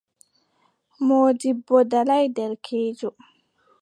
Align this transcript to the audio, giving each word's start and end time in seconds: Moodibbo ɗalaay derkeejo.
Moodibbo 1.05 1.75
ɗalaay 1.91 2.25
derkeejo. 2.35 3.09